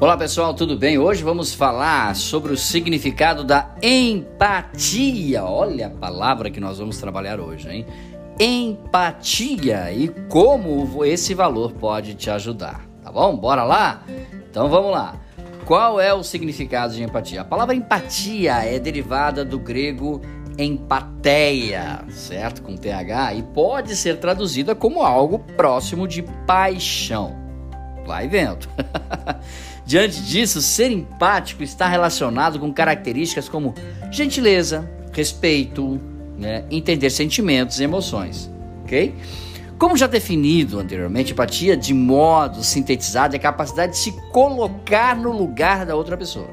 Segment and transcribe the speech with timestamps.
[0.00, 0.98] Olá pessoal, tudo bem?
[0.98, 5.44] Hoje vamos falar sobre o significado da empatia.
[5.44, 7.86] Olha a palavra que nós vamos trabalhar hoje, hein?
[8.40, 13.36] Empatia e como esse valor pode te ajudar, tá bom?
[13.36, 14.02] Bora lá?
[14.50, 15.16] Então vamos lá.
[15.66, 17.42] Qual é o significado de empatia?
[17.42, 20.22] A palavra empatia é derivada do grego
[20.56, 22.62] empateia, certo?
[22.62, 27.36] Com TH, e pode ser traduzida como algo próximo de paixão.
[28.06, 28.66] Vai vendo.
[29.90, 33.74] Diante disso, ser empático está relacionado com características como
[34.08, 36.00] gentileza, respeito,
[36.38, 38.48] né, entender sentimentos e emoções,
[38.84, 39.12] ok?
[39.76, 45.36] Como já definido anteriormente, empatia, de modo sintetizado, é a capacidade de se colocar no
[45.36, 46.46] lugar da outra pessoa.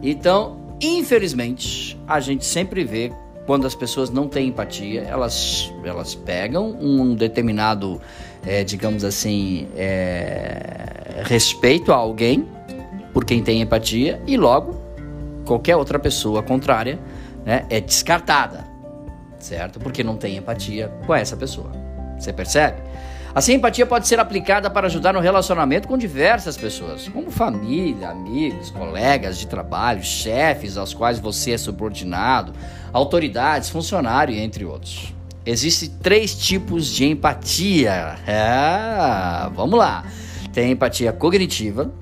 [0.00, 3.10] Então, infelizmente, a gente sempre vê
[3.46, 8.00] quando as pessoas não têm empatia, elas, elas pegam um determinado,
[8.46, 12.48] é, digamos assim, é, respeito a alguém
[13.12, 14.80] por quem tem empatia e logo
[15.44, 16.98] qualquer outra pessoa contrária
[17.44, 18.66] né, é descartada,
[19.38, 19.78] certo?
[19.78, 21.70] Porque não tem empatia com essa pessoa.
[22.18, 22.82] Você percebe?
[23.34, 28.08] Assim, a empatia pode ser aplicada para ajudar no relacionamento com diversas pessoas, como família,
[28.08, 32.54] amigos, colegas de trabalho, chefes aos quais você é subordinado,
[32.94, 35.14] autoridades, funcionário, entre outros.
[35.44, 38.16] Existem três tipos de empatia.
[38.26, 40.04] É, vamos lá.
[40.56, 41.92] Tem a empatia cognitiva,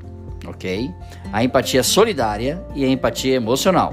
[0.46, 0.88] ok?
[1.32, 3.92] A empatia solidária e a empatia emocional.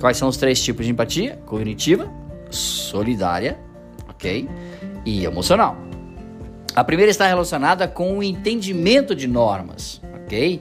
[0.00, 1.38] Quais são os três tipos de empatia?
[1.46, 2.10] Cognitiva,
[2.50, 3.56] solidária,
[4.08, 4.48] ok?
[5.06, 5.76] E emocional.
[6.74, 10.60] A primeira está relacionada com o entendimento de normas, ok?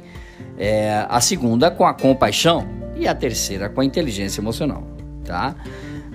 [0.59, 4.84] É, a segunda com a compaixão e a terceira com a inteligência emocional,
[5.25, 5.56] tá?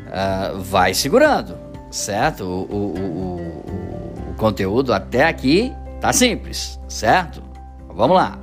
[0.07, 1.59] Uh, vai segurando,
[1.91, 2.45] certo?
[2.45, 5.75] O, o, o, o, conteúdo até aqui
[6.07, 7.43] Tá simples, certo?
[7.93, 8.39] Vamos lá.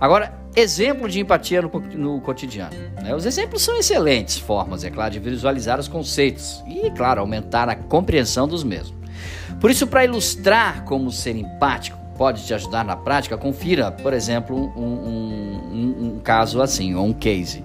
[0.00, 2.74] Agora, exemplo de empatia no, no cotidiano.
[3.02, 3.14] Né?
[3.14, 7.76] Os exemplos são excelentes formas, é claro, de visualizar os conceitos e, claro, aumentar a
[7.76, 8.94] compreensão dos mesmos.
[9.60, 14.72] Por isso, para ilustrar como ser empático pode te ajudar na prática, confira, por exemplo,
[14.74, 17.62] um, um, um, caso assim, ou um case.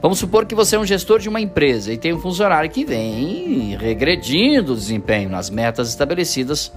[0.00, 2.86] Vamos supor que você é um gestor de uma empresa e tem um funcionário que
[2.86, 6.72] vem regredindo o desempenho nas metas estabelecidas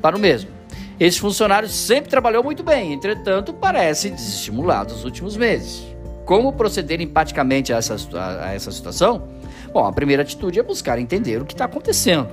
[0.00, 0.55] para o mesmo.
[0.98, 5.84] Esse funcionário sempre trabalhou muito bem, entretanto, parece desestimulado nos últimos meses.
[6.24, 9.28] Como proceder empaticamente a essa, a, essa situação?
[9.72, 12.30] Bom, a primeira atitude é buscar entender o que está acontecendo,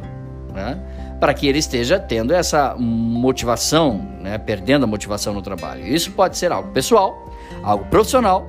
[0.53, 0.81] né?
[1.19, 4.37] para que ele esteja tendo essa motivação, né?
[4.37, 5.85] perdendo a motivação no trabalho.
[5.85, 7.29] Isso pode ser algo pessoal,
[7.61, 8.47] algo profissional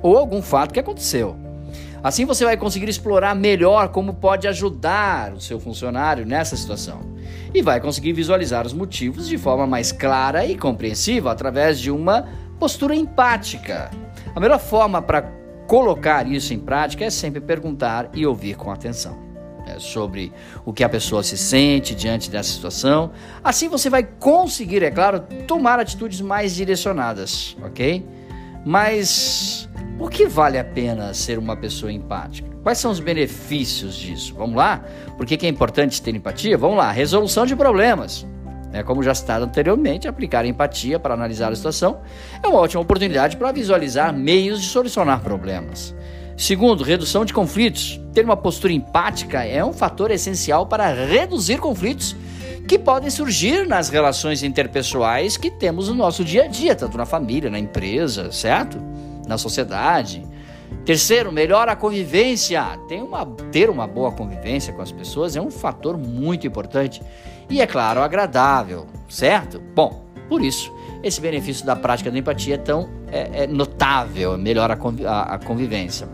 [0.00, 1.36] ou algum fato que aconteceu.
[2.04, 7.15] Assim você vai conseguir explorar melhor como pode ajudar o seu funcionário nessa situação
[7.54, 12.28] e vai conseguir visualizar os motivos de forma mais clara e compreensiva através de uma
[12.58, 13.90] postura empática.
[14.34, 15.22] A melhor forma para
[15.66, 19.26] colocar isso em prática é sempre perguntar e ouvir com atenção.
[19.66, 20.32] É, sobre
[20.64, 23.10] o que a pessoa se sente diante dessa situação.
[23.42, 25.18] Assim você vai conseguir, é claro,
[25.48, 28.06] tomar atitudes mais direcionadas, ok?
[28.64, 29.65] Mas
[29.98, 32.48] por que vale a pena ser uma pessoa empática?
[32.62, 34.34] Quais são os benefícios disso?
[34.36, 34.84] Vamos lá?
[35.16, 36.58] Por que, é importante ter empatia?
[36.58, 36.90] Vamos lá.
[36.90, 38.26] Resolução de problemas.
[38.72, 42.00] É, como já citado anteriormente, aplicar empatia para analisar a situação
[42.42, 45.94] é uma ótima oportunidade para visualizar meios de solucionar problemas.
[46.36, 48.00] Segundo, redução de conflitos.
[48.12, 52.14] Ter uma postura empática é um fator essencial para reduzir conflitos
[52.68, 57.06] que podem surgir nas relações interpessoais que temos no nosso dia a dia, tanto na
[57.06, 58.76] família, na empresa, certo?
[59.26, 60.24] Na sociedade.
[60.84, 62.62] Terceiro, melhora a convivência.
[62.90, 67.02] Uma, ter uma boa convivência com as pessoas é um fator muito importante.
[67.48, 69.60] E é claro, agradável, certo?
[69.74, 70.72] Bom, por isso,
[71.02, 76.08] esse benefício da prática da empatia é tão é, é notável, melhora a convivência.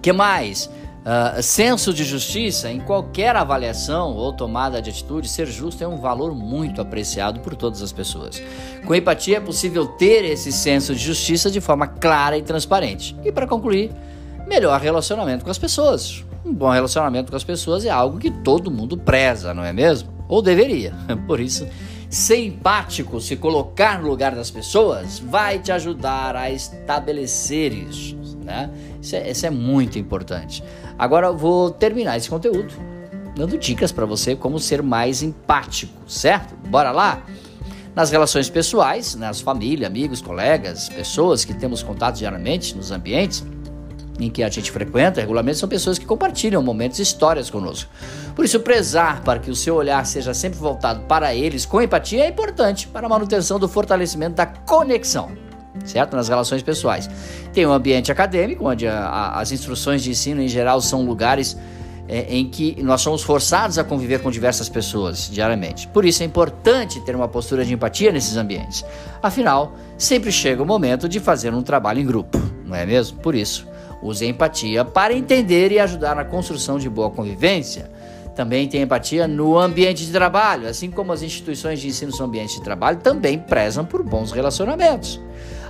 [0.00, 0.70] que mais?
[1.06, 5.98] Uh, senso de justiça, em qualquer avaliação ou tomada de atitude, ser justo é um
[5.98, 8.42] valor muito apreciado por todas as pessoas.
[8.84, 13.16] Com empatia é possível ter esse senso de justiça de forma clara e transparente.
[13.24, 13.92] E para concluir,
[14.48, 16.24] melhor relacionamento com as pessoas.
[16.44, 20.10] Um bom relacionamento com as pessoas é algo que todo mundo preza, não é mesmo?
[20.26, 20.92] Ou deveria.
[21.28, 21.68] Por isso,
[22.10, 28.16] ser empático, se colocar no lugar das pessoas, vai te ajudar a estabelecer isso.
[28.44, 28.70] Né?
[29.02, 30.62] Isso, é, isso é muito importante.
[30.98, 32.72] Agora eu vou terminar esse conteúdo
[33.36, 36.54] dando dicas para você como ser mais empático, certo?
[36.68, 37.22] Bora lá?
[37.94, 43.44] Nas relações pessoais, nas famílias, amigos, colegas, pessoas que temos contato diariamente nos ambientes
[44.18, 47.90] em que a gente frequenta regularmente são pessoas que compartilham momentos e histórias conosco.
[48.34, 52.24] Por isso, prezar para que o seu olhar seja sempre voltado para eles com empatia
[52.24, 55.45] é importante para a manutenção do fortalecimento da conexão.
[55.84, 56.16] Certo?
[56.16, 57.08] Nas relações pessoais.
[57.52, 61.56] Tem o ambiente acadêmico, onde a, a, as instruções de ensino em geral são lugares
[62.08, 65.88] é, em que nós somos forçados a conviver com diversas pessoas diariamente.
[65.88, 68.84] Por isso é importante ter uma postura de empatia nesses ambientes.
[69.22, 73.18] Afinal, sempre chega o momento de fazer um trabalho em grupo, não é mesmo?
[73.18, 73.66] Por isso,
[74.02, 77.90] use a empatia para entender e ajudar na construção de boa convivência.
[78.36, 82.56] Também tem empatia no ambiente de trabalho, assim como as instituições de ensino são ambientes
[82.56, 85.18] de trabalho, também prezam por bons relacionamentos.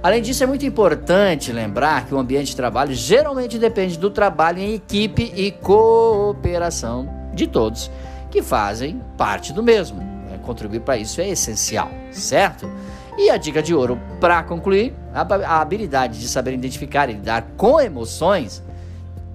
[0.03, 4.59] Além disso, é muito importante lembrar que o ambiente de trabalho geralmente depende do trabalho
[4.59, 7.89] em equipe e cooperação de todos
[8.33, 10.01] que fazem parte do mesmo.
[10.01, 10.39] Né?
[10.43, 12.69] Contribuir para isso é essencial, certo?
[13.17, 17.81] E a dica de ouro para concluir: a habilidade de saber identificar e lidar com
[17.81, 18.61] emoções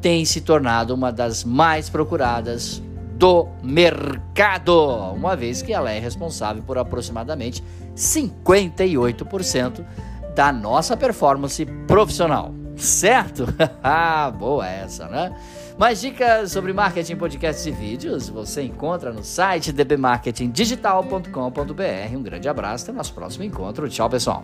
[0.02, 2.82] tem se tornado uma das mais procuradas
[3.22, 4.74] do mercado,
[5.14, 7.64] uma vez que ela é responsável por aproximadamente
[7.96, 9.86] 58%
[10.34, 12.52] da nossa performance profissional.
[12.76, 13.46] Certo?
[13.84, 15.36] Ah, boa essa, né?
[15.78, 22.16] Mais dicas sobre marketing, podcasts e vídeos você encontra no site dbmarketingdigital.com.br.
[22.16, 23.88] Um grande abraço, até o nosso próximo encontro.
[23.88, 24.44] Tchau, pessoal.